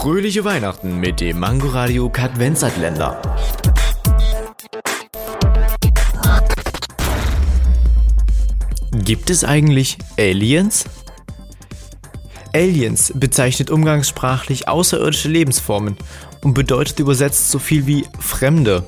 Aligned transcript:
Fröhliche 0.00 0.46
Weihnachten 0.46 0.98
mit 0.98 1.20
dem 1.20 1.40
Mangoradio 1.40 2.08
Kadvenzatländer. 2.08 3.20
Gibt 8.92 9.28
es 9.28 9.44
eigentlich 9.44 9.98
Aliens? 10.18 10.86
Aliens 12.54 13.12
bezeichnet 13.14 13.70
umgangssprachlich 13.70 14.68
außerirdische 14.68 15.28
Lebensformen 15.28 15.98
und 16.40 16.54
bedeutet 16.54 16.98
übersetzt 16.98 17.50
so 17.50 17.58
viel 17.58 17.86
wie 17.86 18.06
Fremde. 18.18 18.86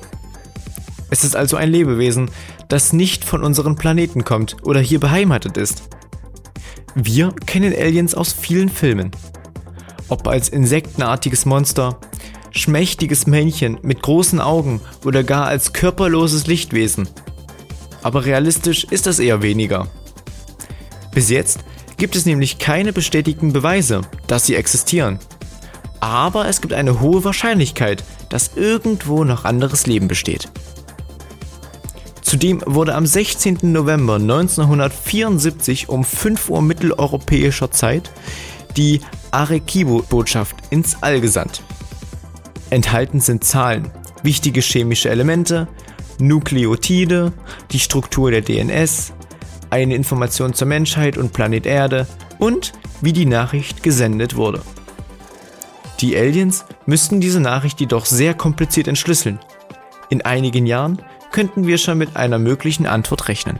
Es 1.11 1.23
ist 1.23 1.35
also 1.35 1.57
ein 1.57 1.69
Lebewesen, 1.69 2.31
das 2.69 2.91
nicht 2.91 3.23
von 3.23 3.43
unserem 3.43 3.75
Planeten 3.75 4.23
kommt 4.23 4.57
oder 4.63 4.79
hier 4.79 4.99
beheimatet 4.99 5.57
ist. 5.57 5.83
Wir 6.95 7.31
kennen 7.45 7.71
Aliens 7.71 8.15
aus 8.15 8.33
vielen 8.33 8.69
Filmen. 8.69 9.11
Ob 10.09 10.27
als 10.27 10.49
insektenartiges 10.49 11.45
Monster, 11.45 11.97
schmächtiges 12.51 13.27
Männchen 13.27 13.79
mit 13.81 14.01
großen 14.01 14.39
Augen 14.39 14.81
oder 15.05 15.23
gar 15.23 15.45
als 15.45 15.73
körperloses 15.73 16.47
Lichtwesen. 16.47 17.07
Aber 18.01 18.25
realistisch 18.25 18.83
ist 18.83 19.07
das 19.07 19.19
eher 19.19 19.41
weniger. 19.41 19.87
Bis 21.13 21.29
jetzt 21.29 21.59
gibt 21.97 22.15
es 22.15 22.25
nämlich 22.25 22.59
keine 22.59 22.93
bestätigten 22.93 23.53
Beweise, 23.53 24.01
dass 24.27 24.45
sie 24.45 24.55
existieren. 24.55 25.19
Aber 25.99 26.47
es 26.47 26.59
gibt 26.59 26.73
eine 26.73 26.99
hohe 26.99 27.23
Wahrscheinlichkeit, 27.23 28.03
dass 28.29 28.51
irgendwo 28.55 29.23
noch 29.23 29.45
anderes 29.45 29.87
Leben 29.87 30.07
besteht. 30.07 30.49
Zudem 32.21 32.61
wurde 32.65 32.95
am 32.95 33.05
16. 33.05 33.59
November 33.61 34.15
1974 34.15 35.87
um 35.87 36.03
5 36.03 36.49
Uhr 36.49 36.61
mitteleuropäischer 36.61 37.69
Zeit 37.71 38.11
die 38.77 39.01
Arequibo-Botschaft 39.31 40.55
ins 40.69 41.01
All 41.01 41.21
gesandt. 41.21 41.63
Enthalten 42.69 43.19
sind 43.19 43.43
Zahlen, 43.43 43.91
wichtige 44.23 44.61
chemische 44.61 45.09
Elemente, 45.09 45.67
Nukleotide, 46.19 47.33
die 47.71 47.79
Struktur 47.79 48.31
der 48.31 48.41
DNS, 48.41 49.13
eine 49.69 49.95
Information 49.95 50.53
zur 50.53 50.67
Menschheit 50.67 51.17
und 51.17 51.33
Planet 51.33 51.65
Erde 51.65 52.07
und 52.39 52.73
wie 53.01 53.13
die 53.13 53.25
Nachricht 53.25 53.83
gesendet 53.83 54.35
wurde. 54.35 54.61
Die 55.99 56.15
Aliens 56.17 56.65
müssten 56.85 57.21
diese 57.21 57.39
Nachricht 57.39 57.79
jedoch 57.79 58.05
sehr 58.05 58.33
kompliziert 58.33 58.87
entschlüsseln. 58.87 59.39
In 60.09 60.21
einigen 60.21 60.65
Jahren 60.65 61.01
könnten 61.31 61.65
wir 61.65 61.77
schon 61.77 61.97
mit 61.97 62.15
einer 62.15 62.39
möglichen 62.39 62.85
Antwort 62.85 63.27
rechnen. 63.27 63.59